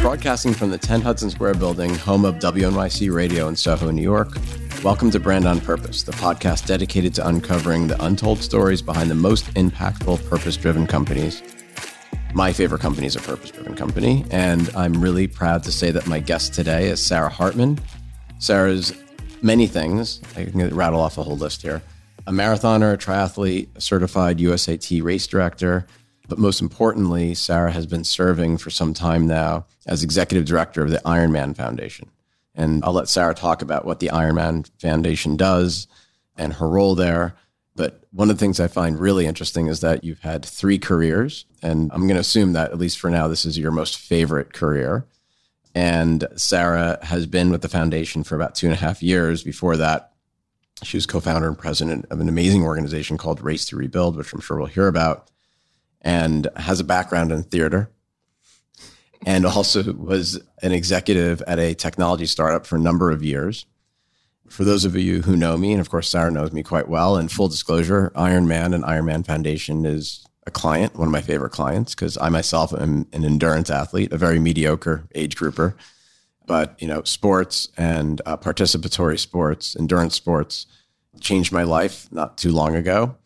[0.00, 4.36] Broadcasting from the 10 Hudson Square building, home of WNYC Radio in Soho, New York.
[4.84, 9.14] Welcome to Brand on Purpose, the podcast dedicated to uncovering the untold stories behind the
[9.14, 11.42] most impactful purpose driven companies.
[12.34, 16.06] My favorite company is a purpose driven company, and I'm really proud to say that
[16.06, 17.78] my guest today is Sarah Hartman.
[18.38, 18.92] Sarah's
[19.42, 20.20] many things.
[20.36, 21.82] I can rattle off a whole list here
[22.26, 25.86] a marathoner, a triathlete, a certified USAT race director.
[26.28, 30.90] But most importantly, Sarah has been serving for some time now as executive director of
[30.90, 32.10] the Ironman Foundation.
[32.54, 35.86] And I'll let Sarah talk about what the Ironman Foundation does
[36.36, 37.34] and her role there.
[37.74, 41.46] But one of the things I find really interesting is that you've had three careers.
[41.62, 44.52] And I'm going to assume that, at least for now, this is your most favorite
[44.52, 45.06] career.
[45.74, 49.42] And Sarah has been with the foundation for about two and a half years.
[49.42, 50.12] Before that,
[50.82, 54.32] she was co founder and president of an amazing organization called Race to Rebuild, which
[54.34, 55.30] I'm sure we'll hear about,
[56.02, 57.90] and has a background in theater.
[59.24, 63.66] And also was an executive at a technology startup for a number of years.
[64.48, 67.16] For those of you who know me, and of course, Sarah knows me quite well,
[67.16, 71.94] and full disclosure, Ironman and Ironman Foundation is a client, one of my favorite clients,
[71.94, 75.76] because I myself am an endurance athlete, a very mediocre age grouper.
[76.46, 80.66] But you know, sports and uh, participatory sports, endurance sports,
[81.20, 83.16] changed my life not too long ago.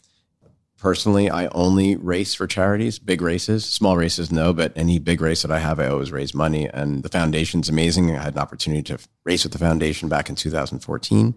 [0.78, 5.40] Personally, I only race for charities, big races, small races, no, but any big race
[5.40, 6.68] that I have, I always raise money.
[6.68, 8.14] And the foundation's amazing.
[8.14, 11.34] I had an opportunity to race with the foundation back in 2014.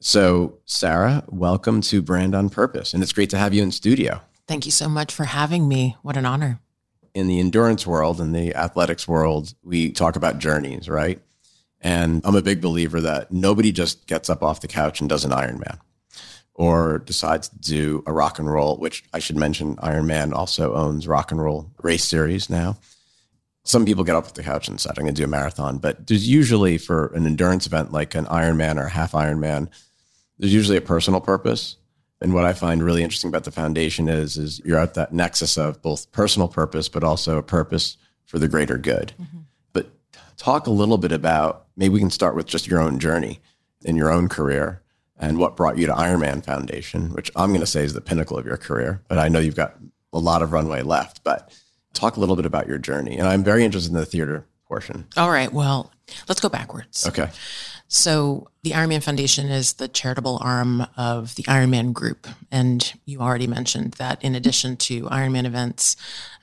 [0.00, 2.92] So, Sarah, welcome to Brand on Purpose.
[2.92, 4.20] And it's great to have you in studio.
[4.48, 5.96] Thank you so much for having me.
[6.02, 6.58] What an honor.
[7.14, 11.20] In the endurance world, in the athletics world, we talk about journeys, right?
[11.80, 15.24] And I'm a big believer that nobody just gets up off the couch and does
[15.24, 15.78] an Ironman
[16.60, 21.08] or decides to do a rock and roll, which I should mention Ironman also owns
[21.08, 22.76] rock and roll race series now.
[23.64, 25.78] Some people get up off the couch and decide I'm going to do a marathon,
[25.78, 29.68] but there's usually for an endurance event like an Ironman or a half Ironman,
[30.38, 31.76] there's usually a personal purpose
[32.20, 35.56] and what I find really interesting about the foundation is, is you're at that nexus
[35.56, 37.96] of both personal purpose, but also a purpose
[38.26, 39.14] for the greater good.
[39.18, 39.38] Mm-hmm.
[39.72, 39.90] But
[40.36, 43.40] talk a little bit about maybe we can start with just your own journey
[43.82, 44.82] in your own career
[45.20, 48.38] and what brought you to Ironman Foundation, which I'm going to say is the pinnacle
[48.38, 49.02] of your career.
[49.08, 49.76] But I know you've got
[50.12, 51.22] a lot of runway left.
[51.22, 51.52] But
[51.92, 53.18] talk a little bit about your journey.
[53.18, 55.06] And I'm very interested in the theater portion.
[55.16, 55.52] All right.
[55.52, 55.92] Well,
[56.28, 57.06] let's go backwards.
[57.06, 57.30] Okay.
[57.92, 62.28] So, the Ironman Foundation is the charitable arm of the Ironman Group.
[62.52, 65.96] And you already mentioned that in addition to Ironman events,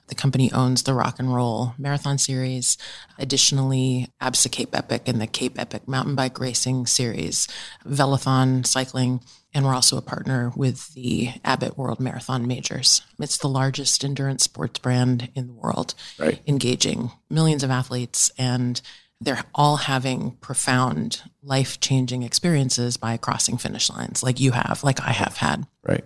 [0.07, 2.77] the company owns the Rock and Roll Marathon Series.
[3.17, 7.47] Additionally, ABSA Cape Epic and the Cape Epic Mountain Bike Racing Series,
[7.85, 9.21] Velothon Cycling,
[9.53, 13.01] and we're also a partner with the Abbott World Marathon Majors.
[13.19, 16.39] It's the largest endurance sports brand in the world, right.
[16.47, 18.81] engaging millions of athletes and
[19.19, 25.01] they're all having profound life changing experiences by crossing finish lines like you have, like
[25.01, 25.65] I have had.
[25.83, 26.05] Right.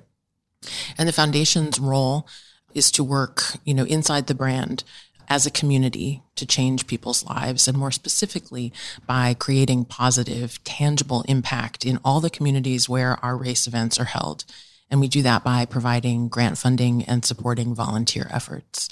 [0.97, 2.27] And the foundation's role
[2.73, 4.83] is to work, you know, inside the brand
[5.31, 8.73] as a community to change people's lives and more specifically
[9.07, 14.43] by creating positive, tangible impact in all the communities where our race events are held.
[14.89, 18.89] And we do that by providing grant funding and supporting volunteer efforts.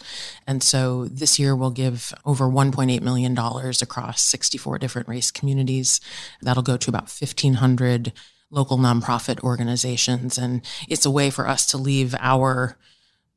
[0.48, 6.00] And so this year we'll give over $1.8 million across 64 different race communities.
[6.42, 8.14] That'll go to about 1,500
[8.50, 10.38] local nonprofit organizations.
[10.38, 12.78] And it's a way for us to leave our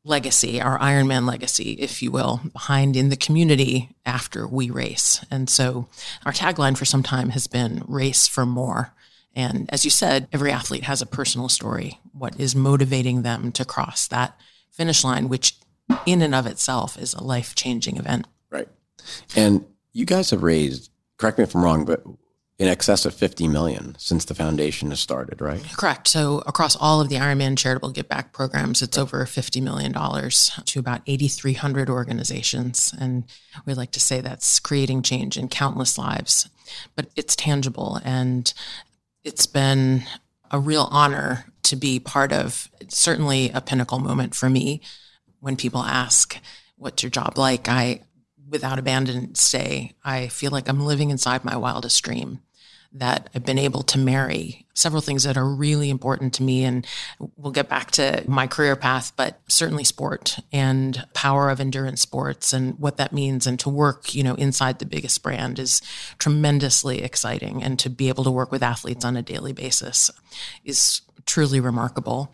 [0.04, 5.24] legacy, our Ironman legacy, if you will, behind in the community after we race.
[5.30, 5.88] And so
[6.26, 8.94] our tagline for some time has been race for more.
[9.34, 12.00] And as you said, every athlete has a personal story.
[12.12, 14.38] What is motivating them to cross that
[14.70, 15.56] finish line, which
[16.06, 18.26] in and of itself is a life changing event.
[18.50, 18.68] Right.
[19.36, 22.02] And you guys have raised, correct me if I'm wrong, but
[22.62, 25.60] in excess of 50 million since the foundation has started, right?
[25.76, 26.06] Correct.
[26.06, 30.78] So across all of the Ironman charitable give back programs, it's over $50 million to
[30.78, 32.94] about 8,300 organizations.
[32.96, 33.24] And
[33.66, 36.48] we like to say that's creating change in countless lives,
[36.94, 37.98] but it's tangible.
[38.04, 38.54] And
[39.24, 40.04] it's been
[40.52, 44.82] a real honor to be part of certainly a pinnacle moment for me
[45.40, 46.38] when people ask
[46.76, 48.00] what's your job like i
[48.50, 52.40] without abandon say i feel like i'm living inside my wildest dream
[52.94, 56.64] that I've been able to marry several things that are really important to me.
[56.64, 56.86] And
[57.36, 62.52] we'll get back to my career path, but certainly sport and power of endurance sports
[62.52, 63.46] and what that means.
[63.46, 65.82] And to work, you know, inside the biggest brand is
[66.18, 67.62] tremendously exciting.
[67.62, 70.10] And to be able to work with athletes on a daily basis
[70.64, 72.32] is truly remarkable.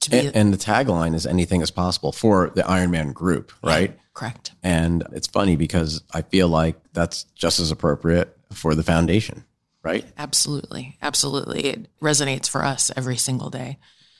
[0.00, 3.90] To be and, and, the tagline is anything is possible for the Ironman group, right?
[3.90, 4.52] Yeah, correct.
[4.62, 9.44] And it's funny because I feel like that's just as appropriate for the foundation,
[9.88, 10.04] right?
[10.16, 10.96] Absolutely.
[11.00, 11.64] Absolutely.
[11.64, 13.78] It resonates for us every single day.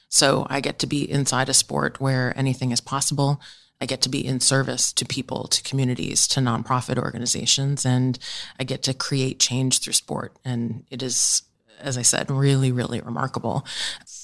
[0.08, 3.40] So I get to be inside a sport where anything is possible.
[3.80, 8.18] I get to be in service to people, to communities, to nonprofit organizations, and
[8.58, 10.36] I get to create change through sport.
[10.44, 11.42] And it is,
[11.78, 13.64] as I said, really, really remarkable.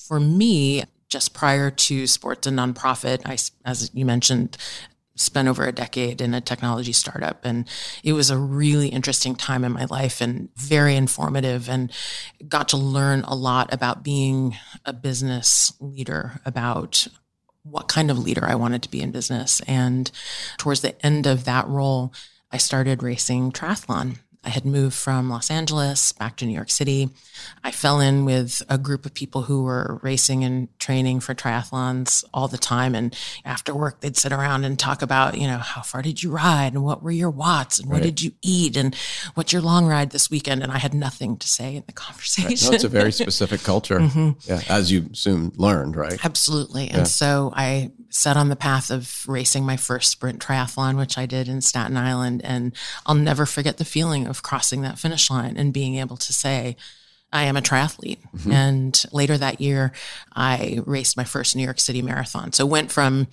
[0.09, 4.57] For me, just prior to sports and nonprofit, I, as you mentioned,
[5.17, 7.69] spent over a decade in a technology startup and
[8.03, 11.93] it was a really interesting time in my life and very informative and
[12.49, 17.07] got to learn a lot about being a business leader about
[17.63, 19.61] what kind of leader I wanted to be in business.
[19.67, 20.11] And
[20.59, 22.13] towards the end of that role,
[22.51, 24.19] I started racing triathlon.
[24.45, 27.11] I had moved from Los Angeles back to New York City.
[27.63, 32.25] I fell in with a group of people who were racing and training for triathlons
[32.33, 32.95] all the time.
[32.95, 36.31] And after work, they'd sit around and talk about, you know, how far did you
[36.31, 37.97] ride and what were your watts and right.
[37.97, 38.95] what did you eat and
[39.35, 40.63] what's your long ride this weekend?
[40.63, 42.51] And I had nothing to say in the conversation.
[42.51, 42.63] Right.
[42.65, 44.31] No, it's a very specific culture, mm-hmm.
[44.43, 46.23] yeah, as you soon learned, right?
[46.25, 46.87] Absolutely.
[46.87, 46.99] Yeah.
[46.99, 51.27] And so I set on the path of racing my first sprint triathlon, which I
[51.27, 52.43] did in Staten Island.
[52.45, 52.73] And
[53.07, 56.77] I'll never forget the feeling of crossing that finish line and being able to say,
[57.33, 58.21] I am a triathlete.
[58.37, 58.53] Mm-hmm.
[58.53, 59.93] And later that year,
[60.35, 62.53] I raced my first New York City marathon.
[62.53, 63.27] So went from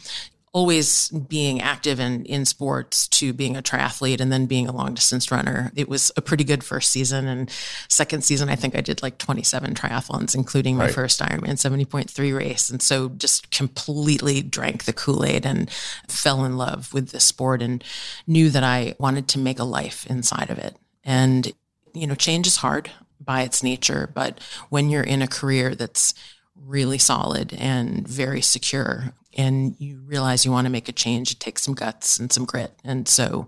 [0.53, 4.94] always being active in, in sports to being a triathlete and then being a long
[4.94, 5.71] distance runner.
[5.75, 7.27] It was a pretty good first season.
[7.27, 7.50] And
[7.88, 10.94] second season, I think I did like 27 triathlons, including my right.
[10.94, 12.69] first Ironman 70.3 race.
[12.69, 15.69] And so just completely drank the Kool Aid and
[16.09, 17.81] fell in love with the sport and
[18.27, 20.75] knew that I wanted to make a life inside of it.
[21.03, 21.51] And,
[21.94, 24.39] you know, change is hard by its nature, but
[24.69, 26.13] when you're in a career that's
[26.56, 31.39] really solid and very secure and you realize you want to make a change, it
[31.39, 32.74] takes some guts and some grit.
[32.83, 33.48] And so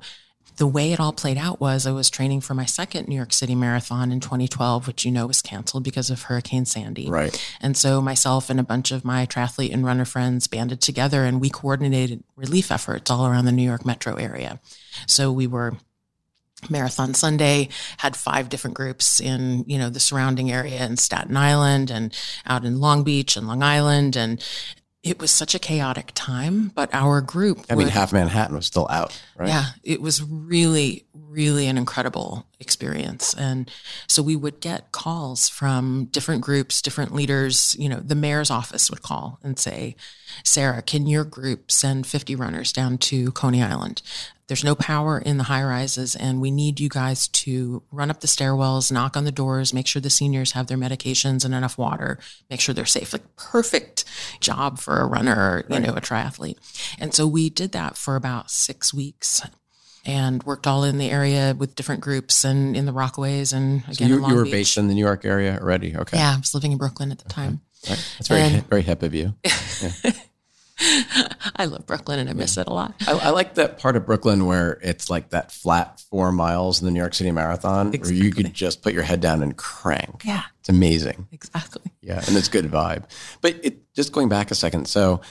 [0.57, 3.33] the way it all played out was I was training for my second New York
[3.33, 7.09] City marathon in 2012, which you know was canceled because of Hurricane Sandy.
[7.09, 7.55] Right.
[7.59, 11.41] And so myself and a bunch of my triathlete and runner friends banded together and
[11.41, 14.59] we coordinated relief efforts all around the New York metro area.
[15.07, 15.73] So we were
[16.69, 21.89] Marathon Sunday had five different groups in, you know, the surrounding area in Staten Island
[21.89, 22.15] and
[22.45, 24.15] out in Long Beach and Long Island.
[24.15, 24.43] And
[25.03, 27.65] it was such a chaotic time, but our group.
[27.69, 29.49] I mean, half Manhattan was still out, right?
[29.49, 33.33] Yeah, it was really, really an incredible experience.
[33.33, 33.69] And
[34.07, 37.75] so we would get calls from different groups, different leaders.
[37.77, 39.97] You know, the mayor's office would call and say,
[40.45, 44.01] Sarah, can your group send 50 runners down to Coney Island?
[44.53, 48.19] There's no power in the high rises, and we need you guys to run up
[48.19, 51.75] the stairwells, knock on the doors, make sure the seniors have their medications and enough
[51.75, 52.19] water,
[52.51, 53.13] make sure they're safe.
[53.13, 54.05] Like perfect
[54.41, 55.87] job for a runner or, you right.
[55.87, 56.57] know, a triathlete.
[56.99, 59.41] And so we did that for about six weeks
[60.05, 63.95] and worked all in the area with different groups and in the Rockaways and again
[63.95, 64.51] so you, you were Beach.
[64.51, 65.97] based in the New York area already.
[65.97, 66.17] Okay.
[66.17, 67.61] Yeah, I was living in Brooklyn at the time.
[67.89, 68.13] Right.
[68.19, 69.33] That's very and, very hip of you.
[69.81, 70.11] Yeah.
[71.55, 72.93] I love Brooklyn and I miss it a lot.
[73.07, 76.85] I, I, like that part of Brooklyn where it's like that flat four miles in
[76.85, 78.17] the New York City Marathon exactly.
[78.17, 80.23] where you could just put your head down and crank.
[80.25, 80.43] Yeah.
[80.59, 81.27] It's amazing.
[81.31, 81.91] Exactly.
[82.01, 82.23] Yeah.
[82.27, 83.05] And it's good vibe.
[83.41, 84.87] But it just going back a second.
[84.87, 85.21] So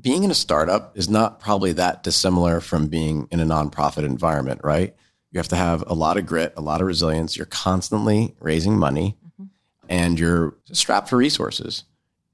[0.00, 4.60] being in a startup is not probably that dissimilar from being in a nonprofit environment,
[4.64, 4.94] right?
[5.30, 7.36] You have to have a lot of grit, a lot of resilience.
[7.36, 9.44] You're constantly raising money mm-hmm.
[9.88, 11.84] and you're strapped for resources.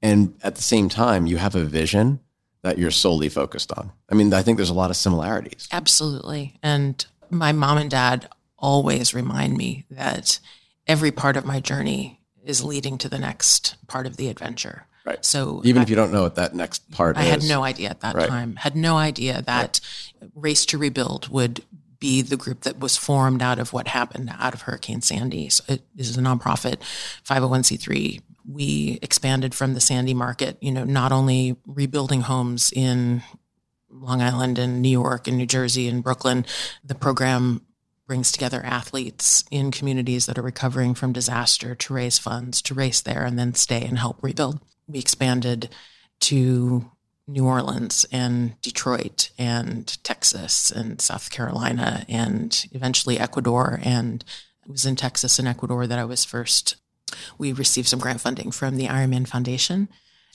[0.01, 2.21] And at the same time, you have a vision
[2.61, 3.91] that you're solely focused on.
[4.09, 5.67] I mean, I think there's a lot of similarities.
[5.71, 6.57] Absolutely.
[6.61, 10.39] And my mom and dad always remind me that
[10.87, 14.85] every part of my journey is leading to the next part of the adventure.
[15.05, 15.23] Right.
[15.23, 17.23] So even I, if you don't know what that next part is.
[17.23, 17.31] I is.
[17.31, 18.27] had no idea at that right.
[18.27, 18.57] time.
[18.57, 19.79] Had no idea that
[20.21, 20.31] right.
[20.35, 21.63] Race to Rebuild would
[21.99, 25.49] be the group that was formed out of what happened out of Hurricane Sandy.
[25.49, 26.77] So it, this is a nonprofit
[27.25, 33.21] 501c3 we expanded from the Sandy market, you know, not only rebuilding homes in
[33.91, 36.45] Long Island and New York and New Jersey and Brooklyn,
[36.83, 37.61] the program
[38.07, 43.01] brings together athletes in communities that are recovering from disaster to raise funds to race
[43.01, 44.59] there and then stay and help rebuild.
[44.87, 45.69] We expanded
[46.21, 46.89] to
[47.27, 53.79] New Orleans and Detroit and Texas and South Carolina and eventually Ecuador.
[53.83, 54.25] And
[54.65, 56.77] it was in Texas and Ecuador that I was first
[57.37, 59.89] we received some grant funding from the Ironman Foundation.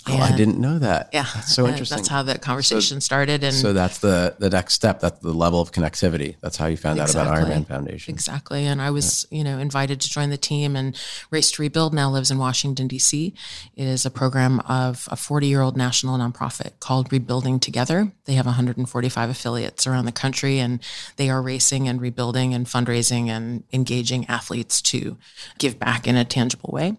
[0.07, 1.11] Oh, I didn't know that.
[1.13, 1.97] Yeah, that's so interesting.
[1.97, 5.01] That's how that conversation so, started, and so that's the the next step.
[5.01, 6.37] That's the level of connectivity.
[6.41, 7.21] That's how you found exactly.
[7.21, 8.13] out about Ironman Foundation.
[8.13, 8.67] Exactly.
[8.67, 9.39] And I was, yeah.
[9.39, 10.77] you know, invited to join the team.
[10.77, 10.99] And
[11.31, 13.35] Race to Rebuild now lives in Washington D.C.
[13.77, 18.13] It is a program of a 40 year old national nonprofit called Rebuilding Together.
[18.27, 20.81] They have 145 affiliates around the country, and
[21.17, 25.17] they are racing and rebuilding and fundraising and engaging athletes to
[25.59, 26.97] give back in a tangible way.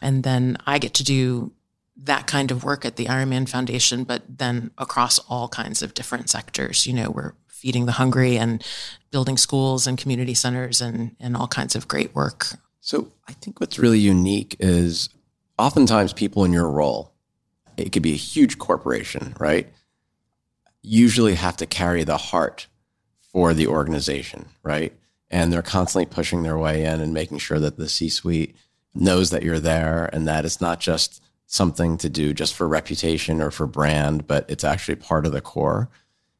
[0.00, 1.52] And then I get to do
[1.96, 6.28] that kind of work at the Ironman Foundation, but then across all kinds of different
[6.28, 6.86] sectors.
[6.86, 8.62] You know, we're feeding the hungry and
[9.10, 12.48] building schools and community centers and, and all kinds of great work.
[12.80, 15.08] So I think what's really unique is
[15.58, 17.12] oftentimes people in your role,
[17.76, 19.72] it could be a huge corporation, right?
[20.82, 22.66] Usually have to carry the heart
[23.32, 24.92] for the organization, right?
[25.30, 28.54] And they're constantly pushing their way in and making sure that the C suite
[28.94, 33.40] knows that you're there and that it's not just something to do just for reputation
[33.40, 35.88] or for brand, but it's actually part of the core.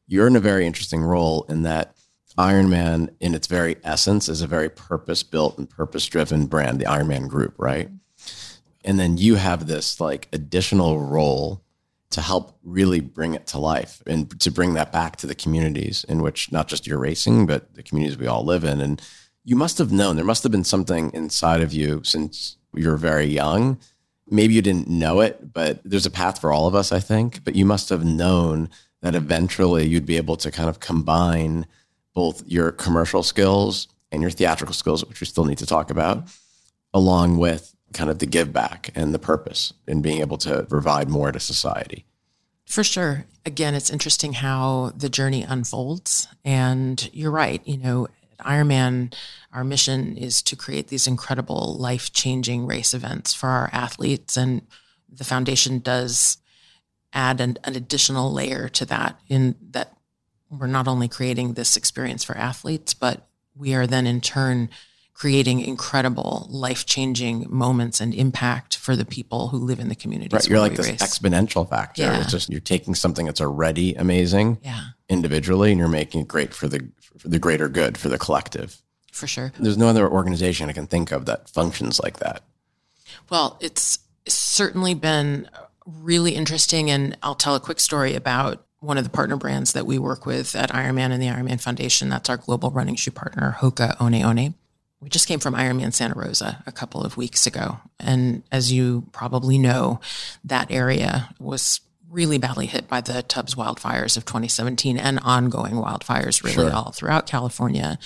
[0.07, 1.95] You're in a very interesting role in that
[2.37, 6.85] Ironman, in its very essence, is a very purpose built and purpose driven brand, the
[6.85, 7.89] Ironman group, right?
[8.85, 11.63] And then you have this like additional role
[12.11, 16.05] to help really bring it to life and to bring that back to the communities
[16.07, 18.79] in which not just you're racing, but the communities we all live in.
[18.79, 19.01] And
[19.43, 22.97] you must have known there must have been something inside of you since you were
[22.97, 23.79] very young
[24.29, 27.43] maybe you didn't know it, but there's a path for all of us, I think.
[27.43, 28.69] But you must have known
[29.01, 31.65] that eventually you'd be able to kind of combine
[32.13, 36.23] both your commercial skills and your theatrical skills, which we still need to talk about,
[36.93, 41.09] along with kind of the give back and the purpose in being able to provide
[41.09, 42.05] more to society.
[42.65, 43.25] For sure.
[43.45, 46.27] Again, it's interesting how the journey unfolds.
[46.43, 47.61] And you're right.
[47.65, 48.07] You know,
[48.41, 49.13] Ironman,
[49.51, 54.37] our mission is to create these incredible life changing race events for our athletes.
[54.37, 54.61] And
[55.09, 56.37] the foundation does
[57.13, 59.97] add an, an, additional layer to that, in that
[60.49, 64.69] we're not only creating this experience for athletes, but we are then in turn
[65.17, 70.29] creating incredible life changing moments and impact for the people who live in the community.
[70.31, 70.47] Right.
[70.47, 71.01] You're like this race.
[71.01, 72.03] exponential factor.
[72.03, 72.21] Yeah.
[72.21, 74.79] It's just you're taking something that's already amazing yeah.
[75.09, 76.87] individually and you're making it great for the
[77.23, 78.81] the greater good, for the collective.
[79.11, 79.51] For sure.
[79.59, 82.43] There's no other organization I can think of that functions like that.
[83.29, 85.49] Well, it's certainly been
[85.85, 86.91] really interesting.
[86.91, 90.25] And I'll tell a quick story about one of the partner brands that we work
[90.25, 92.09] with at Ironman and the Ironman Foundation.
[92.09, 94.53] That's our global running shoe partner, Hoka One One.
[94.99, 97.79] We just came from Ironman Santa Rosa a couple of weeks ago.
[97.99, 99.99] And as you probably know,
[100.43, 106.43] that area was really badly hit by the Tubbs wildfires of 2017 and ongoing wildfires
[106.43, 106.73] really sure.
[106.73, 107.99] all throughout California.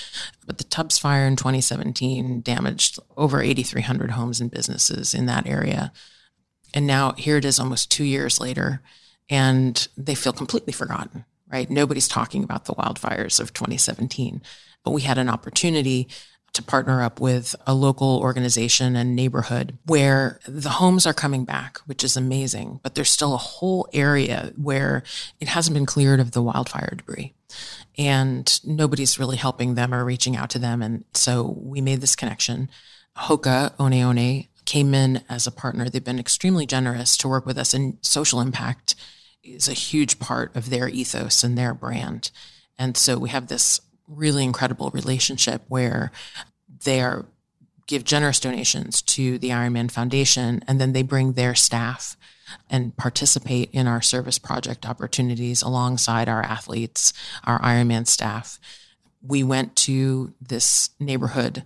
[0.46, 5.92] But the Tubbs fire in 2017 damaged over 8,300 homes and businesses in that area.
[6.74, 8.82] And now here it is almost two years later,
[9.30, 11.70] and they feel completely forgotten, right?
[11.70, 14.42] Nobody's talking about the wildfires of 2017.
[14.84, 16.08] But we had an opportunity
[16.54, 21.78] to partner up with a local organization and neighborhood where the homes are coming back,
[21.86, 25.04] which is amazing, but there's still a whole area where
[25.40, 27.34] it hasn't been cleared of the wildfire debris.
[27.98, 30.82] And nobody's really helping them or reaching out to them.
[30.82, 32.70] And so we made this connection.
[33.18, 35.90] Hoka One One came in as a partner.
[35.90, 38.96] They've been extremely generous to work with us, and social impact
[39.44, 42.32] is a huge part of their ethos and their brand.
[42.78, 43.82] And so we have this
[44.12, 46.12] really incredible relationship where
[46.84, 47.26] they are
[47.88, 52.16] give generous donations to the Ironman Foundation, and then they bring their staff
[52.70, 57.12] and participate in our service project opportunities alongside our athletes,
[57.44, 58.60] our Ironman staff.
[59.22, 61.64] We went to this neighborhood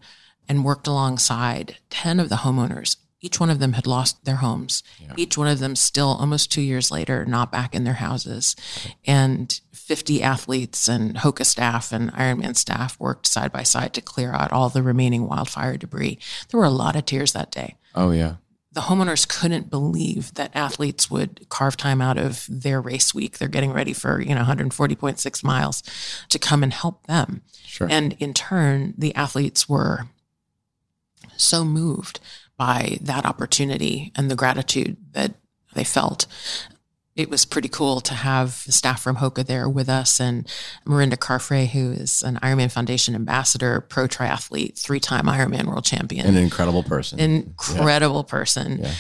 [0.50, 2.98] and worked alongside 10 of the homeowners.
[3.25, 4.84] Each one of them had lost their homes.
[5.00, 5.13] Yeah.
[5.17, 8.55] Each one of them still almost two years later, not back in their houses.
[9.03, 14.32] And 50 athletes and Hoka staff and Ironman staff worked side by side to clear
[14.32, 16.20] out all the remaining wildfire debris.
[16.50, 17.77] There were a lot of tears that day.
[17.96, 18.36] Oh, yeah.
[18.74, 23.39] The homeowners couldn't believe that athletes would carve time out of their race week.
[23.39, 25.82] They're getting ready for, you know, 140.6 miles
[26.29, 27.41] to come and help them.
[27.65, 27.88] Sure.
[27.89, 30.10] And in turn, the athletes were
[31.38, 32.20] so moved
[32.57, 35.33] by that opportunity and the gratitude that
[35.74, 36.25] they felt
[37.15, 40.45] it was pretty cool to have the staff from Hoka there with us and
[40.85, 46.27] Mirinda Carfrae, who is an Ironman Foundation ambassador, pro triathlete, three time Ironman world champion.
[46.27, 47.19] An incredible person.
[47.19, 48.31] Incredible yeah.
[48.31, 48.79] person.
[48.79, 48.93] Yeah.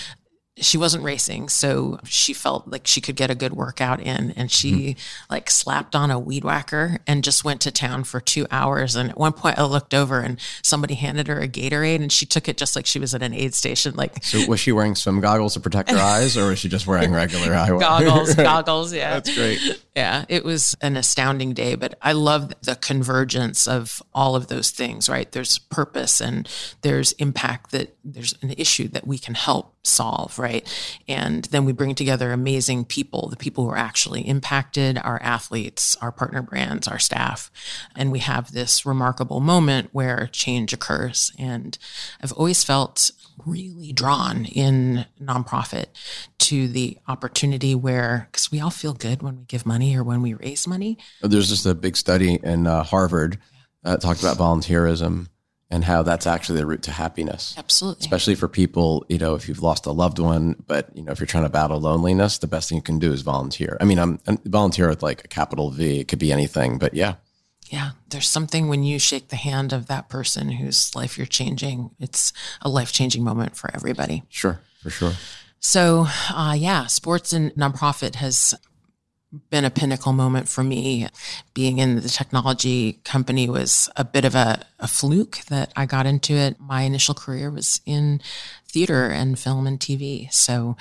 [0.57, 4.49] She wasn't racing, so she felt like she could get a good workout in, and
[4.49, 4.99] she mm-hmm.
[5.29, 8.95] like slapped on a weed whacker and just went to town for two hours.
[8.95, 12.25] And at one point, I looked over and somebody handed her a Gatorade, and she
[12.25, 13.95] took it just like she was at an aid station.
[13.95, 16.87] Like, so was she wearing swim goggles to protect her eyes, or was she just
[16.87, 17.81] wearing regular eyewear?
[17.81, 18.93] goggles, goggles.
[18.93, 19.59] Yeah, that's great.
[19.93, 24.71] Yeah, it was an astounding day, but I love the convergence of all of those
[24.71, 25.09] things.
[25.09, 26.49] Right, there's purpose and
[26.81, 30.67] there's impact that there's an issue that we can help solve, right?
[31.07, 35.95] And then we bring together amazing people, the people who are actually impacted, our athletes,
[36.01, 37.51] our partner brands, our staff.
[37.95, 41.31] And we have this remarkable moment where change occurs.
[41.37, 41.77] And
[42.21, 43.11] I've always felt
[43.45, 45.87] really drawn in nonprofit
[46.39, 50.21] to the opportunity where, because we all feel good when we give money or when
[50.21, 50.97] we raise money.
[51.21, 53.39] There's just a big study in uh, Harvard
[53.83, 55.27] uh, talked about volunteerism
[55.69, 57.55] and how that's actually the route to happiness.
[57.57, 58.01] Absolutely.
[58.01, 61.19] Especially for people, you know, if you've lost a loved one, but you know, if
[61.19, 63.77] you're trying to battle loneliness, the best thing you can do is volunteer.
[63.81, 65.99] I mean, I'm, I'm volunteer with like a capital V.
[65.99, 67.15] It could be anything, but yeah.
[67.69, 71.89] Yeah, there's something when you shake the hand of that person whose life you're changing.
[71.99, 72.31] It's
[72.61, 74.23] a life changing moment for everybody.
[74.29, 75.13] Sure, for sure.
[75.59, 78.53] So, uh, yeah, sports and nonprofit has
[79.49, 81.07] been a pinnacle moment for me.
[81.53, 86.05] Being in the technology company was a bit of a, a, fluke that I got
[86.05, 86.59] into it.
[86.59, 88.21] My initial career was in
[88.67, 90.31] theater and film and TV.
[90.31, 90.77] So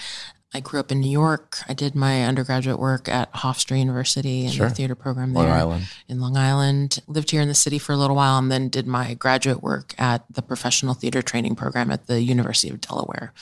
[0.57, 1.59] I grew up in New York.
[1.69, 4.69] I did my undergraduate work at Hofstra University in sure.
[4.69, 5.89] the theater program there Long Island.
[6.09, 7.01] in Long Island.
[7.09, 9.97] Lived here in the city for a little while and then did my graduate work
[9.99, 13.33] at the professional theater training program at the University of Delaware,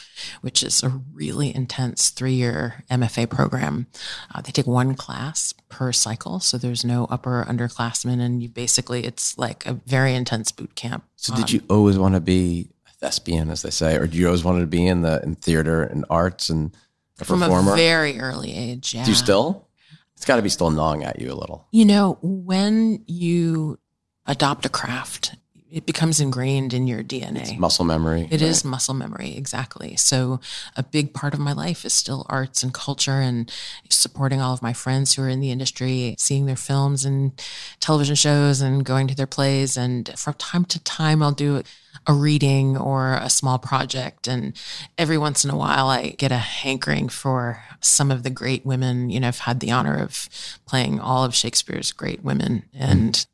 [0.40, 3.88] which is a really intense three year MFA program.
[4.34, 9.04] Uh, they take one class per cycle, so there's no upper underclassmen, and you basically
[9.04, 11.04] it's like a very intense boot camp.
[11.16, 14.14] So, did um, you always want to be a thespian, as they say, or did
[14.14, 16.74] you always want to be in the in theater and arts and
[17.22, 17.72] a from performer?
[17.72, 18.94] a very early age.
[18.94, 19.04] Yeah.
[19.04, 19.68] Do you still?
[20.16, 21.66] It's got to be still gnawing at you a little.
[21.72, 23.78] You know, when you
[24.26, 25.34] adopt a craft,
[25.72, 27.40] it becomes ingrained in your DNA.
[27.40, 28.28] It's muscle memory.
[28.30, 28.42] It right?
[28.42, 29.96] is muscle memory, exactly.
[29.96, 30.38] So,
[30.76, 33.50] a big part of my life is still arts and culture and
[33.88, 37.32] supporting all of my friends who are in the industry, seeing their films and
[37.80, 39.78] television shows and going to their plays.
[39.78, 41.62] And from time to time, I'll do
[42.06, 44.26] a reading or a small project.
[44.26, 44.54] And
[44.98, 49.10] every once in a while, I get a hankering for some of the great women.
[49.10, 50.28] You know, I've had the honor of
[50.66, 52.64] playing all of Shakespeare's great women.
[52.72, 53.26] And mm.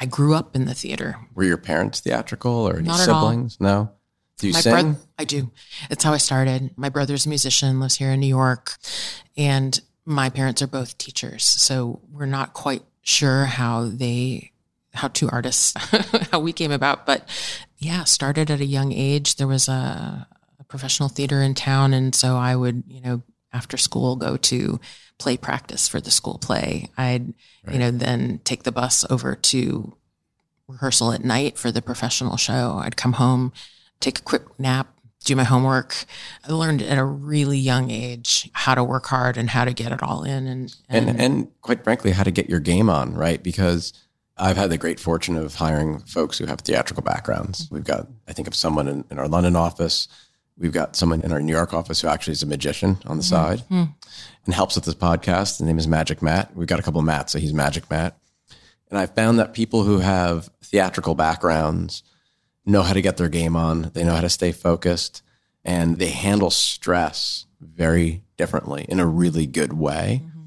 [0.00, 1.16] I grew up in the theater.
[1.34, 3.60] Were your parents theatrical or any Not siblings?
[3.60, 3.90] No.
[4.38, 4.92] Do you My sing?
[4.92, 5.50] Bro- I do.
[5.90, 6.70] It's how I started.
[6.76, 8.76] My brother's a musician, lives here in New York.
[9.36, 11.44] And my parents are both teachers.
[11.44, 14.52] So we're not quite sure how they
[14.94, 15.74] how two artists
[16.30, 17.26] how we came about but
[17.84, 20.26] yeah started at a young age there was a,
[20.58, 24.80] a, professional theater in town and so i would you know after school go to
[25.18, 27.34] play practice for the school play i'd
[27.66, 27.74] right.
[27.74, 29.94] you know then take the bus over to
[30.68, 33.52] rehearsal at night for the professional show i'd come home
[34.00, 34.88] take a quick nap
[35.24, 36.04] do my homework.
[36.44, 39.92] I learned at a really young age how to work hard and how to get
[39.92, 43.14] it all in and and, and, and quite frankly how to get your game on,
[43.14, 43.42] right?
[43.42, 43.92] Because
[44.36, 47.68] I've had the great fortune of hiring folks who have theatrical backgrounds.
[47.70, 50.08] We've got, I think of someone in, in our London office.
[50.58, 53.22] We've got someone in our New York office who actually is a magician on the
[53.22, 53.34] mm-hmm.
[53.34, 53.84] side mm-hmm.
[54.44, 55.58] and helps with this podcast.
[55.58, 56.54] The name is Magic Matt.
[56.56, 58.18] We've got a couple of Matts, so he's Magic Matt.
[58.90, 62.02] And I've found that people who have theatrical backgrounds
[62.64, 63.90] know how to get their game on.
[63.94, 65.22] They know how to stay focused
[65.64, 70.40] and they handle stress very differently in a really good way mm-hmm.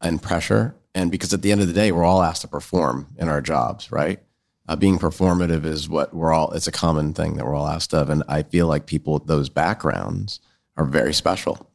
[0.00, 0.74] and pressure.
[0.98, 3.40] And because at the end of the day, we're all asked to perform in our
[3.40, 4.20] jobs, right?
[4.68, 7.94] Uh, being performative is what we're all, it's a common thing that we're all asked
[7.94, 8.10] of.
[8.10, 10.40] And I feel like people with those backgrounds
[10.76, 11.70] are very special.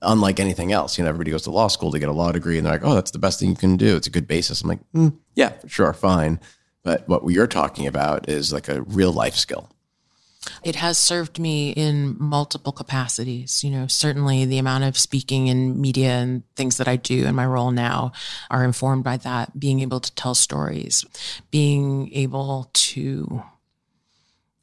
[0.00, 2.56] Unlike anything else, you know, everybody goes to law school to get a law degree
[2.56, 3.96] and they're like, oh, that's the best thing you can do.
[3.96, 4.62] It's a good basis.
[4.62, 6.38] I'm like, mm, yeah, sure, fine.
[6.84, 9.68] But what you're talking about is like a real life skill.
[10.62, 13.62] It has served me in multiple capacities.
[13.62, 17.34] You know, certainly the amount of speaking in media and things that I do in
[17.34, 18.12] my role now
[18.50, 19.58] are informed by that.
[19.58, 21.04] Being able to tell stories,
[21.50, 23.42] being able to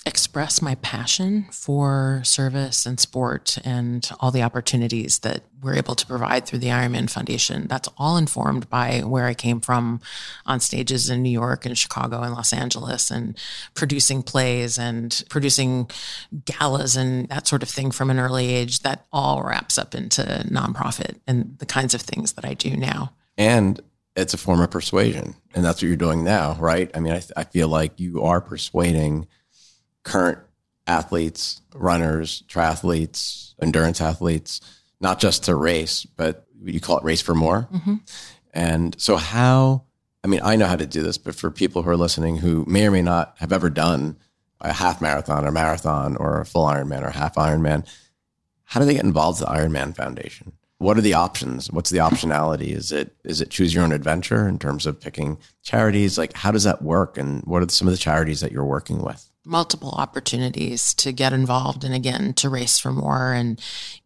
[0.06, 6.06] express my passion for service and sport and all the opportunities that we're able to
[6.06, 7.66] provide through the Ironman Foundation.
[7.68, 10.02] That's all informed by where I came from
[10.46, 13.36] on stages in New York and Chicago and Los Angeles and
[13.74, 15.90] producing plays and producing
[16.46, 18.82] galas and that sort of thing from an early age.
[18.82, 23.14] That all wraps up into nonprofit and the kinds of things that I do now.
[23.40, 23.82] And
[24.16, 25.34] it's a form of persuasion.
[25.56, 26.92] And that's what you're doing now, right?
[26.94, 29.28] I mean, I, I feel like you are persuading
[30.06, 30.40] current
[30.88, 34.62] athletes, runners, triathletes, endurance athletes,
[35.02, 37.68] not just to race, but you call it race for more.
[37.74, 37.96] Mm-hmm.
[38.54, 39.84] And so, how,
[40.24, 42.64] I mean, I know how to do this, but for people who are listening who
[42.66, 44.18] may or may not have ever done
[44.62, 47.86] a half marathon or marathon or a full Ironman or half Ironman,
[48.64, 50.54] how do they get involved with the Ironman Foundation?
[50.78, 51.72] What are the options?
[51.72, 52.70] What's the optionality?
[52.72, 56.18] Is it is it choose your own adventure in terms of picking charities?
[56.18, 59.02] Like how does that work and what are some of the charities that you're working
[59.02, 59.30] with?
[59.46, 63.62] Multiple opportunities to get involved and again to race for more and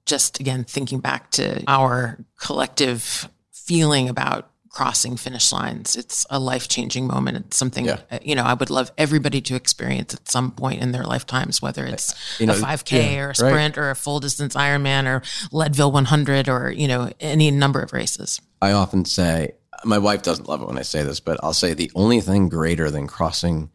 [0.05, 7.07] just again thinking back to our collective feeling about crossing finish lines it's a life-changing
[7.07, 7.99] moment it's something yeah.
[8.11, 11.61] Uh, you know i would love everybody to experience at some point in their lifetimes
[11.61, 13.83] whether it's you know, a 5k yeah, or a sprint right.
[13.83, 18.39] or a full distance ironman or leadville 100 or you know any number of races
[18.61, 19.51] i often say
[19.85, 22.47] my wife doesn't love it when i say this but i'll say the only thing
[22.47, 23.71] greater than crossing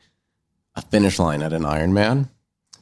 [0.76, 2.28] a finish line at an Ironman.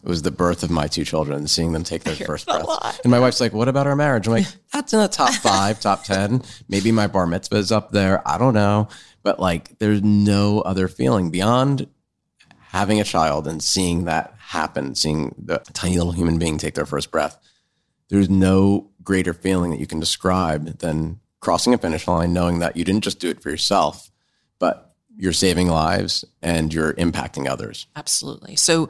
[0.02, 3.00] It was the birth of my two children seeing them take their first breath.
[3.04, 5.80] And my wife's like, "What about our marriage?" I'm like, "That's in the top five,
[5.80, 6.42] top ten.
[6.68, 8.26] Maybe my bar mitzvah is up there.
[8.26, 8.88] I don't know."
[9.22, 11.86] But like, there's no other feeling beyond
[12.72, 16.86] having a child and seeing that happen, seeing the tiny little human being take their
[16.86, 17.38] first breath.
[18.08, 22.76] There's no greater feeling that you can describe than crossing a finish line, knowing that
[22.76, 24.10] you didn't just do it for yourself,
[24.58, 27.86] but you're saving lives and you're impacting others.
[27.96, 28.56] Absolutely.
[28.56, 28.88] So,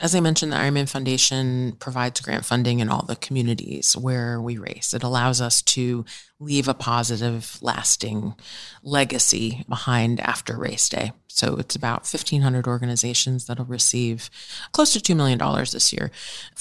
[0.00, 4.58] as I mentioned, the Ironman Foundation provides grant funding in all the communities where we
[4.58, 4.92] race.
[4.92, 6.04] It allows us to
[6.40, 8.34] leave a positive, lasting
[8.82, 11.12] legacy behind after race day.
[11.28, 14.30] So it's about 1,500 organizations that'll receive
[14.72, 16.10] close to $2 million this year.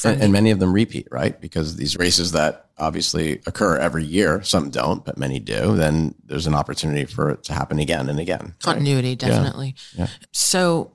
[0.03, 1.39] And, and, many of them repeat, right?
[1.39, 6.47] Because these races that obviously occur every year, some don't, but many do, then there's
[6.47, 8.55] an opportunity for it to happen again and again.
[8.63, 9.19] Continuity, right?
[9.19, 9.75] definitely.
[9.95, 10.05] Yeah.
[10.05, 10.27] Yeah.
[10.31, 10.92] So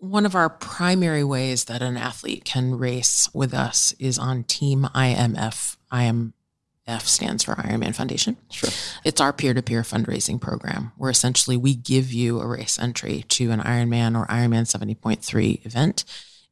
[0.00, 4.88] one of our primary ways that an athlete can race with us is on Team
[4.94, 5.76] IMF.
[5.92, 8.38] IMF stands for Ironman Foundation.
[8.50, 8.70] Sure.
[9.04, 13.26] It's our peer to peer fundraising program where essentially we give you a race entry
[13.28, 16.04] to an Ironman or Ironman 70.3 event,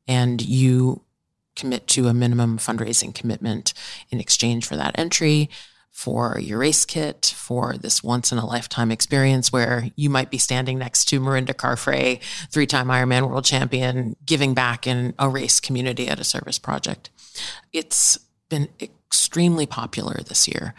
[0.06, 1.02] and you
[1.56, 3.72] commit to a minimum fundraising commitment
[4.10, 5.48] in exchange for that entry
[5.98, 10.38] for your race kit, for this once in a lifetime experience where you might be
[10.38, 12.20] standing next to Mirinda Carfrae,
[12.52, 17.10] three time Ironman world champion, giving back in a race community at a service project.
[17.72, 18.16] It's
[18.48, 18.68] been
[19.08, 20.74] extremely popular this year.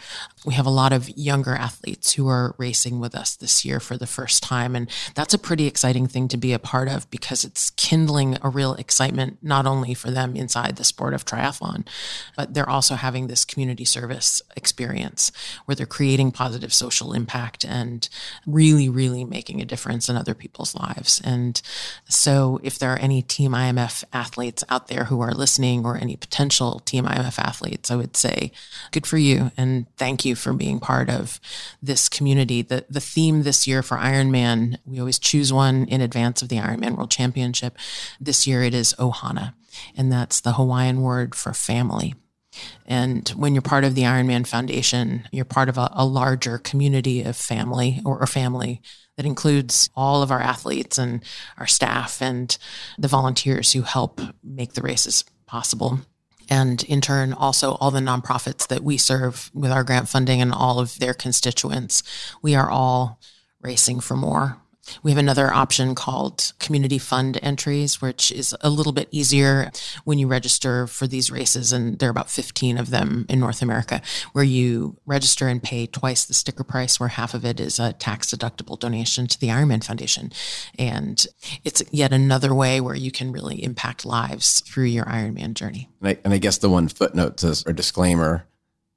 [0.45, 3.97] We have a lot of younger athletes who are racing with us this year for
[3.97, 4.75] the first time.
[4.75, 8.49] And that's a pretty exciting thing to be a part of because it's kindling a
[8.49, 11.87] real excitement, not only for them inside the sport of triathlon,
[12.37, 15.31] but they're also having this community service experience
[15.65, 18.09] where they're creating positive social impact and
[18.45, 21.19] really, really making a difference in other people's lives.
[21.23, 21.59] And
[22.07, 26.15] so if there are any Team IMF athletes out there who are listening or any
[26.15, 28.51] potential Team IMF athletes, I would say,
[28.91, 29.51] good for you.
[29.57, 31.39] And thank you for being part of
[31.81, 32.61] this community.
[32.61, 36.57] The, the theme this year for Ironman, we always choose one in advance of the
[36.57, 37.77] Ironman World Championship.
[38.19, 39.53] This year it is Ohana,
[39.95, 42.15] and that's the Hawaiian word for family.
[42.85, 47.21] And when you're part of the Ironman Foundation, you're part of a, a larger community
[47.21, 48.81] of family or, or family
[49.17, 51.23] that includes all of our athletes and
[51.57, 52.57] our staff and
[52.97, 55.99] the volunteers who help make the races possible
[56.49, 60.51] and in turn also all the nonprofits that we serve with our grant funding and
[60.51, 62.03] all of their constituents.
[62.41, 63.19] We are all
[63.61, 64.57] racing for more.
[65.03, 69.71] We have another option called community fund entries, which is a little bit easier
[70.03, 71.71] when you register for these races.
[71.71, 74.01] And there are about 15 of them in North America
[74.33, 77.93] where you register and pay twice the sticker price, where half of it is a
[77.93, 80.31] tax deductible donation to the Ironman Foundation.
[80.77, 81.25] And
[81.63, 85.89] it's yet another way where you can really impact lives through your Ironman journey.
[86.01, 88.45] And I, and I guess the one footnote to, or disclaimer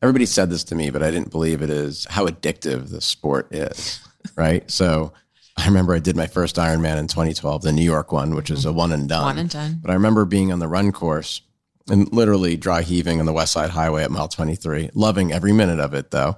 [0.03, 3.55] everybody said this to me, but I didn't believe it is how addictive the sport
[3.55, 4.01] is.
[4.37, 4.69] right.
[4.71, 5.13] So,
[5.57, 8.65] I remember I did my first Ironman in 2012, the New York one, which is
[8.65, 9.25] a one and done.
[9.25, 9.79] One and done.
[9.83, 11.43] But I remember being on the run course
[11.89, 15.81] and literally dry heaving on the West Side Highway at mile 23, loving every minute
[15.81, 16.37] of it though,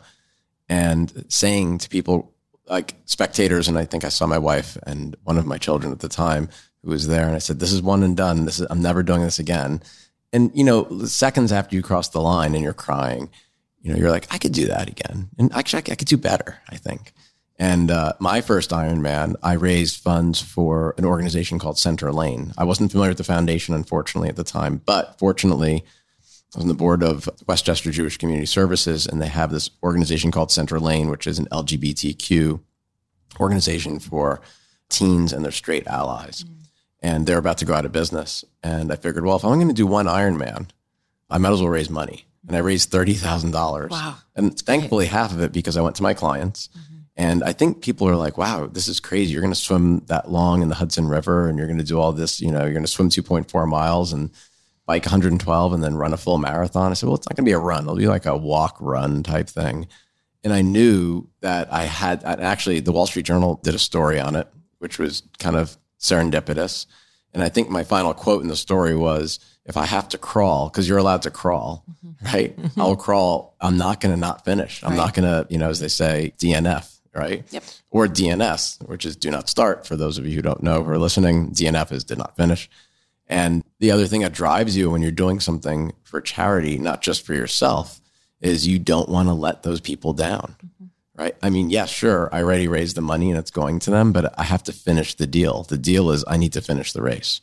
[0.69, 2.35] and saying to people
[2.69, 6.01] like spectators, and I think I saw my wife and one of my children at
[6.01, 6.49] the time
[6.83, 8.47] who was there, and I said, "This is one and done.
[8.47, 9.83] This is I'm never doing this again."
[10.33, 13.31] And you know, seconds after you cross the line and you're crying,
[13.83, 16.59] you know, you're like, "I could do that again," and actually, I could do better.
[16.69, 17.13] I think.
[17.57, 22.53] And uh, my first Ironman, I raised funds for an organization called Center Lane.
[22.59, 25.85] I wasn't familiar with the foundation, unfortunately, at the time, but fortunately,
[26.55, 30.33] I was on the board of Westchester Jewish Community Services, and they have this organization
[30.33, 32.61] called Center Lane, which is an LGBTQ
[33.39, 34.41] organization for
[34.89, 36.45] teens and their straight allies.
[36.45, 36.51] Mm.
[37.03, 38.45] and they're about to go out of business.
[38.63, 40.69] And I figured, well, if I'm going to do one Ironman,
[41.29, 42.27] I might as well raise money.
[42.47, 43.91] And I raised thirty thousand dollars.
[43.91, 44.17] Wow.
[44.37, 46.69] And thankfully, half of it because I went to my clients.
[47.17, 49.33] And I think people are like, wow, this is crazy.
[49.33, 52.01] You're going to swim that long in the Hudson River and you're going to do
[52.01, 54.31] all this, you know, you're going to swim 2.4 miles and
[54.85, 56.91] bike 112 and then run a full marathon.
[56.91, 57.85] I said, well, it's not going to be a run.
[57.85, 59.87] It'll be like a walk run type thing.
[60.43, 64.35] And I knew that I had actually the Wall Street Journal did a story on
[64.35, 64.49] it,
[64.79, 66.87] which was kind of serendipitous.
[67.33, 70.69] And I think my final quote in the story was, if I have to crawl,
[70.69, 72.27] because you're allowed to crawl, mm-hmm.
[72.27, 72.59] right?
[72.77, 73.57] I'll crawl.
[73.61, 74.83] I'm not going to not finish.
[74.85, 77.45] I'm not going to, you know, as they say, DNF right?
[77.51, 77.65] Yep.
[77.91, 79.87] Or DNS, which is do not start.
[79.87, 82.69] For those of you who don't know who are listening, DNF is did not finish.
[83.27, 87.25] And the other thing that drives you when you're doing something for charity, not just
[87.25, 88.01] for yourself,
[88.41, 90.57] is you don't want to let those people down.
[90.65, 90.85] Mm-hmm.
[91.17, 91.37] Right.
[91.43, 92.29] I mean, yeah, sure.
[92.33, 95.15] I already raised the money and it's going to them, but I have to finish
[95.15, 95.63] the deal.
[95.63, 97.41] The deal is I need to finish the race.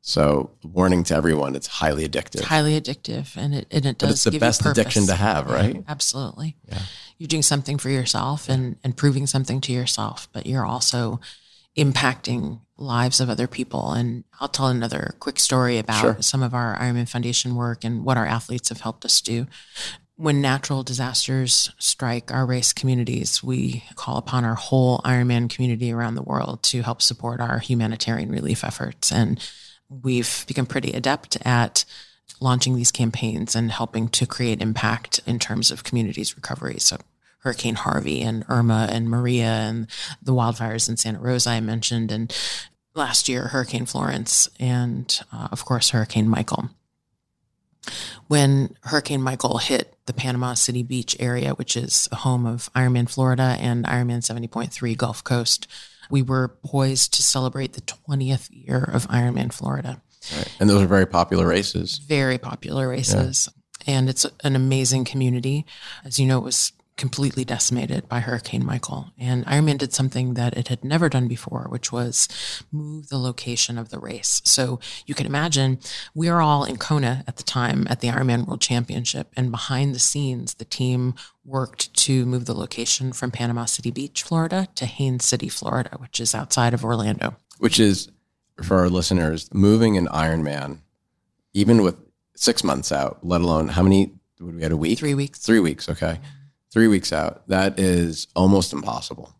[0.00, 2.36] So, warning to everyone, it's highly addictive.
[2.36, 4.08] It's highly addictive, and it and it does.
[4.08, 5.74] But it's the give best addiction to have, right?
[5.74, 6.56] Yeah, absolutely.
[6.68, 6.78] Yeah.
[7.18, 11.20] You're doing something for yourself and and proving something to yourself, but you're also
[11.76, 13.92] impacting lives of other people.
[13.92, 16.16] And I'll tell another quick story about Sure.
[16.20, 19.46] some of our Ironman Foundation work and what our athletes have helped us do.
[20.16, 26.16] When natural disasters strike our race communities, we call upon our whole Ironman community around
[26.16, 29.12] the world to help support our humanitarian relief efforts.
[29.12, 29.38] And
[29.88, 31.84] we've become pretty adept at
[32.40, 36.78] launching these campaigns and helping to create impact in terms of communities' recovery.
[36.78, 36.98] So
[37.40, 39.86] Hurricane Harvey and Irma and Maria and
[40.22, 42.34] the wildfires in Santa Rosa I mentioned, and
[42.94, 46.70] last year Hurricane Florence, and uh, of course Hurricane Michael.
[48.26, 53.56] When Hurricane Michael hit the Panama City Beach area, which is home of Ironman Florida
[53.60, 55.66] and Ironman 70.3 Gulf Coast,
[56.10, 60.02] we were poised to celebrate the 20th year of Ironman Florida
[60.36, 60.56] Right.
[60.60, 61.98] And those are very popular races.
[61.98, 63.48] very popular races.
[63.86, 65.64] And it's an amazing community.
[66.04, 69.12] As you know, it was completely decimated by Hurricane Michael.
[69.16, 72.28] And Ironman did something that it had never done before, which was
[72.70, 74.42] move the location of the race.
[74.44, 75.78] So you can imagine
[76.14, 79.32] we are all in Kona at the time at the Ironman World Championship.
[79.36, 84.22] And behind the scenes, the team worked to move the location from Panama City Beach,
[84.22, 87.36] Florida to Haines City, Florida, which is outside of Orlando.
[87.58, 88.10] which is
[88.62, 90.78] for our listeners, moving an Ironman,
[91.54, 91.96] even with
[92.34, 94.98] six months out, let alone how many would we had a week?
[94.98, 95.38] Three weeks.
[95.40, 96.18] Three weeks, okay.
[96.72, 97.46] Three weeks out.
[97.48, 99.34] That is almost impossible.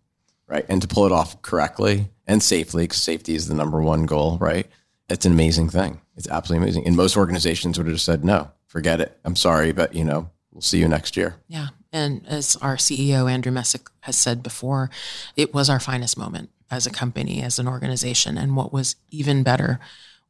[0.46, 0.64] Right.
[0.68, 4.38] And to pull it off correctly and safely, because safety is the number one goal,
[4.38, 4.66] right?
[5.10, 6.00] It's an amazing thing.
[6.16, 6.86] It's absolutely amazing.
[6.86, 9.18] And most organizations would have said, no, forget it.
[9.24, 11.36] I'm sorry, but you know, we'll see you next year.
[11.48, 11.68] Yeah.
[11.92, 14.90] And as our CEO, Andrew Messick, has said before,
[15.36, 18.36] it was our finest moment as a company, as an organization.
[18.36, 19.80] And what was even better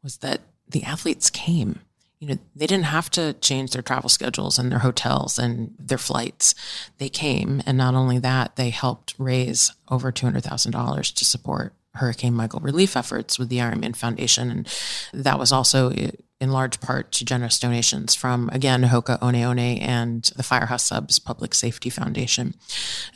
[0.03, 1.81] was that the athletes came.
[2.21, 5.99] You know, they didn't have to change their travel schedules and their hotels and their
[5.99, 6.55] flights.
[6.99, 7.63] They came.
[7.65, 13.39] And not only that, they helped raise over $200,000 to support Hurricane Michael relief efforts
[13.39, 14.51] with the Ironman Foundation.
[14.51, 14.69] And
[15.13, 15.93] that was also
[16.41, 21.19] in large part to generous donations from, again, Hoka One One and the Firehouse Subs
[21.19, 22.55] Public Safety Foundation.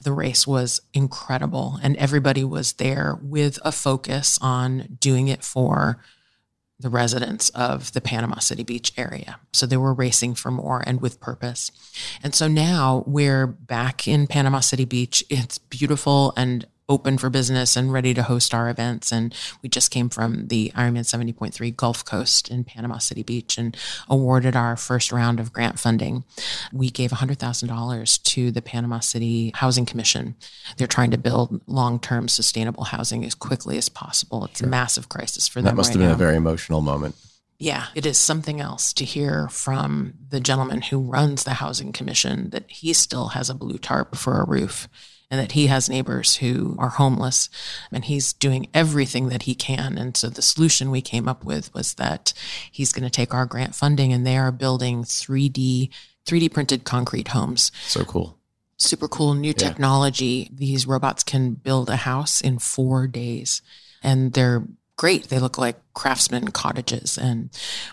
[0.03, 5.99] The race was incredible, and everybody was there with a focus on doing it for
[6.83, 9.39] the residents of the Panama City Beach area.
[9.53, 11.71] So they were racing for more and with purpose.
[12.23, 15.25] And so now we're back in Panama City Beach.
[15.31, 19.11] It's beautiful and open for business and ready to host our events.
[19.11, 23.75] And we just came from the Ironman 70.3 Gulf Coast in Panama City Beach and
[24.11, 26.25] awarded our first round of grant funding.
[26.71, 30.35] We gave $100,000 to the Panama City Housing Commission.
[30.77, 34.45] They're trying to build long term sustainable housing as quickly as possible.
[34.45, 35.77] It's a massive crisis for That them.
[35.77, 36.15] That must right have been now.
[36.15, 37.15] a very emotional moment.
[37.59, 42.51] Yeah, it is something else to hear from the gentleman who runs the housing commission
[42.51, 44.89] that he still has a blue tarp for a roof
[45.33, 47.49] and that he has neighbors who are homeless
[47.91, 49.97] and he's doing everything that he can.
[49.97, 52.35] And so the solution we came up with was that
[52.71, 55.89] he's going to take our grant funding and they are building 3D
[56.27, 58.39] 3D printed concrete homes So cool.
[58.77, 60.51] super cool new technology.
[60.53, 63.63] These robots can build a house in four days
[64.03, 64.65] and they're
[65.03, 65.31] great.
[65.31, 67.19] They look like craftsman cottages.
[67.19, 67.51] And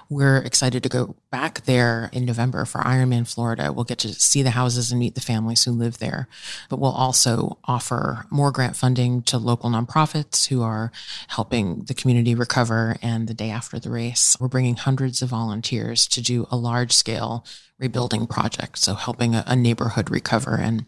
[0.09, 3.73] we're excited to go back there in November for Ironman Florida.
[3.73, 6.27] We'll get to see the houses and meet the families who live there.
[6.69, 10.91] But we'll also offer more grant funding to local nonprofits who are
[11.29, 12.97] helping the community recover.
[13.01, 16.91] And the day after the race, we're bringing hundreds of volunteers to do a large
[16.91, 17.43] scale
[17.79, 18.77] rebuilding project.
[18.77, 20.57] So helping a, a neighborhood recover.
[20.57, 20.85] And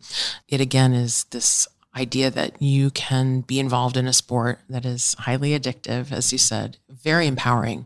[0.48, 5.16] it again is this idea that you can be involved in a sport that is
[5.20, 7.86] highly addictive, as you said, very empowering.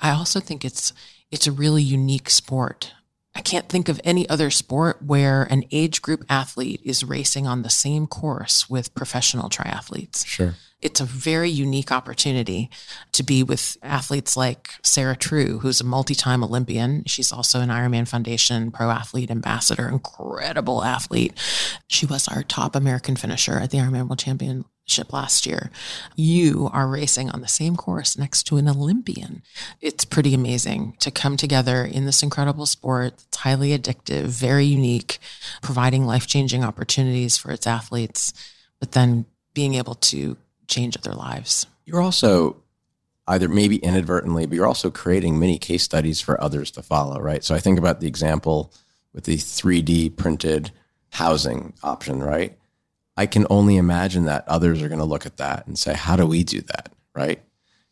[0.00, 0.92] I also think it's
[1.30, 2.92] it's a really unique sport.
[3.34, 7.62] I can't think of any other sport where an age group athlete is racing on
[7.62, 10.24] the same course with professional triathletes.
[10.24, 10.54] Sure.
[10.84, 12.68] It's a very unique opportunity
[13.12, 17.04] to be with athletes like Sarah True, who's a multi time Olympian.
[17.06, 21.32] She's also an Ironman Foundation pro athlete ambassador, incredible athlete.
[21.88, 25.70] She was our top American finisher at the Ironman World Championship last year.
[26.16, 29.42] You are racing on the same course next to an Olympian.
[29.80, 33.14] It's pretty amazing to come together in this incredible sport.
[33.26, 35.18] It's highly addictive, very unique,
[35.62, 38.34] providing life changing opportunities for its athletes,
[38.80, 40.36] but then being able to
[40.68, 41.66] change of their lives.
[41.84, 42.62] You're also
[43.26, 47.42] either maybe inadvertently, but you're also creating many case studies for others to follow, right?
[47.42, 48.72] So I think about the example
[49.12, 50.72] with the 3D printed
[51.10, 52.58] housing option, right?
[53.16, 56.16] I can only imagine that others are going to look at that and say, how
[56.16, 56.90] do we do that?
[57.14, 57.40] Right.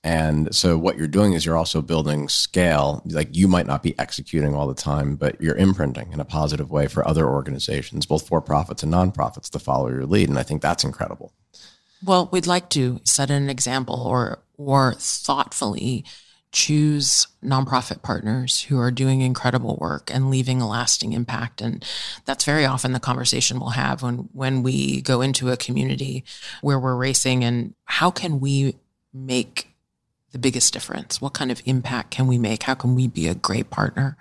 [0.04, 3.02] And so what you're doing is you're also building scale.
[3.06, 6.72] Like you might not be executing all the time, but you're imprinting in a positive
[6.72, 10.28] way for other organizations, both for profits and nonprofits to follow your lead.
[10.28, 11.32] And I think that's incredible.
[12.04, 16.04] Well, we'd like to set an example or or thoughtfully
[16.52, 21.62] choose nonprofit partners who are doing incredible work and leaving a lasting impact.
[21.62, 21.84] And
[22.26, 26.24] that's very often the conversation we'll have when when we go into a community
[26.60, 28.76] where we're racing and how can we
[29.14, 29.68] make
[30.32, 31.20] the biggest difference?
[31.20, 32.62] What kind of impact can we make?
[32.62, 34.16] How can we be a great partner?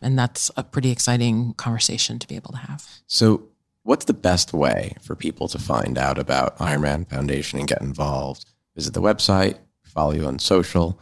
[0.00, 2.84] And that's a pretty exciting conversation to be able to have.
[3.06, 3.42] So
[3.86, 8.44] what's the best way for people to find out about Ironman Foundation and get involved?
[8.74, 11.00] Visit the website, follow you on social.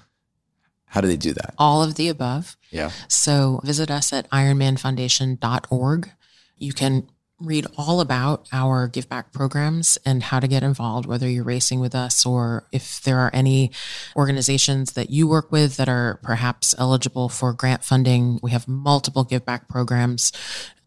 [0.85, 1.55] How do they do that?
[1.59, 2.57] All of the above.
[2.71, 2.91] Yeah.
[3.09, 6.11] So visit us at ironmanfoundation.org.
[6.57, 7.09] You can
[7.41, 11.81] read all about our give back programs and how to get involved, whether you're racing
[11.81, 13.73] with us or if there are any
[14.15, 18.39] organizations that you work with that are perhaps eligible for grant funding.
[18.43, 20.33] We have multiple give back programs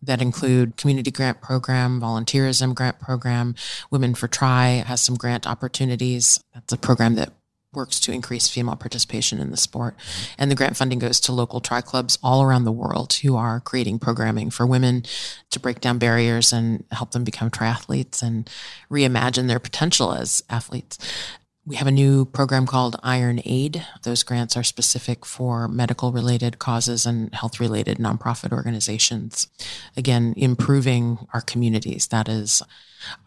[0.01, 3.55] that include community grant program, volunteerism grant program,
[3.91, 6.39] Women for Tri has some grant opportunities.
[6.53, 7.33] That's a program that
[7.73, 9.95] works to increase female participation in the sport.
[10.37, 13.59] And the grant funding goes to local tri clubs all around the world who are
[13.59, 15.03] creating programming for women
[15.51, 18.49] to break down barriers and help them become triathletes and
[18.89, 20.97] reimagine their potential as athletes.
[21.67, 23.85] We have a new program called Iron Aid.
[24.03, 29.47] Those grants are specific for medical related causes and health related nonprofit organizations.
[29.97, 32.07] Again, improving our communities.
[32.07, 32.61] That is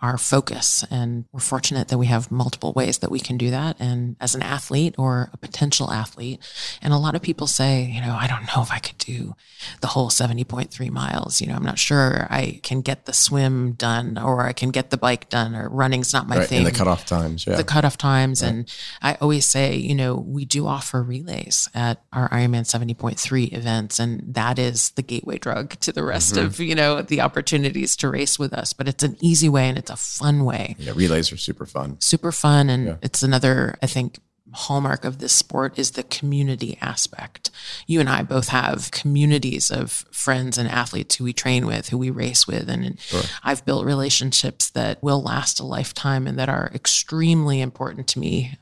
[0.02, 0.84] our focus.
[0.90, 3.76] And we're fortunate that we have multiple ways that we can do that.
[3.78, 6.40] And as an athlete or a potential athlete,
[6.82, 9.34] and a lot of people say, you know, I don't know if I could do
[9.80, 11.40] the whole 70.3 miles.
[11.40, 14.90] You know, I'm not sure I can get the swim done or I can get
[14.90, 16.58] the bike done or running's not my right, thing.
[16.58, 17.46] And the cutoff times.
[17.46, 17.56] Yeah.
[17.56, 18.42] The cutoff times.
[18.42, 18.48] Right.
[18.48, 23.98] And I always say, you know, we do offer relays at our Ironman 70.3 events.
[23.98, 26.46] And that is the gateway drug to the rest mm-hmm.
[26.46, 28.72] of, you know, the opportunities to race with us.
[28.72, 30.76] But it's an easy way and it's a fun way.
[30.78, 31.96] Yeah, relays are super fun.
[32.00, 32.68] Super fun.
[32.68, 32.96] And yeah.
[33.02, 34.18] it's another, I think,
[34.52, 37.50] hallmark of this sport is the community aspect.
[37.86, 41.98] You and I both have communities of friends and athletes who we train with, who
[41.98, 42.68] we race with.
[42.68, 43.22] And sure.
[43.42, 48.58] I've built relationships that will last a lifetime and that are extremely important to me.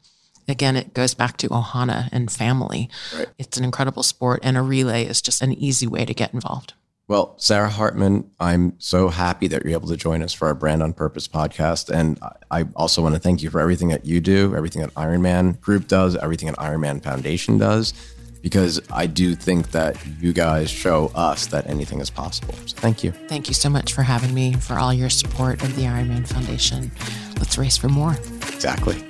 [0.46, 2.88] Again, it goes back to Ohana and family.
[3.16, 3.28] Right.
[3.38, 6.72] It's an incredible sport, and a relay is just an easy way to get involved.
[7.08, 10.82] Well, Sarah Hartman, I'm so happy that you're able to join us for our Brand
[10.82, 11.88] on Purpose podcast.
[11.88, 12.18] And
[12.50, 15.88] I also want to thank you for everything that you do, everything that Ironman Group
[15.88, 17.94] does, everything that Ironman Foundation does,
[18.42, 22.52] because I do think that you guys show us that anything is possible.
[22.66, 23.12] So thank you.
[23.12, 26.92] Thank you so much for having me, for all your support of the Ironman Foundation.
[27.38, 28.18] Let's race for more.
[28.52, 29.02] Exactly.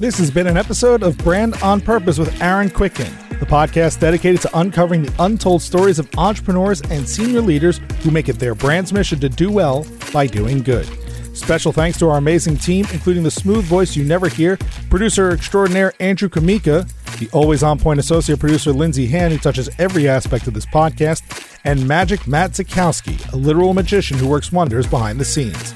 [0.00, 4.40] This has been an episode of Brand on Purpose with Aaron Kwittken the podcast dedicated
[4.42, 8.92] to uncovering the untold stories of entrepreneurs and senior leaders who make it their brand's
[8.92, 10.86] mission to do well by doing good.
[11.36, 14.56] Special thanks to our amazing team, including the smooth voice you never hear,
[14.90, 20.08] producer extraordinaire Andrew Kamika, the always on point associate producer Lindsay Han, who touches every
[20.08, 21.22] aspect of this podcast,
[21.64, 25.74] and Magic Matt Zakowski, a literal magician who works wonders behind the scenes.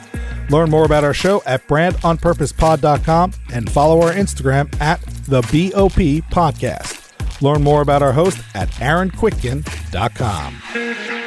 [0.51, 7.02] Learn more about our show at brandonpurposepod.com and follow our Instagram at the BOP Podcast.
[7.43, 11.22] Learn more about our host at aaronkwittken.com.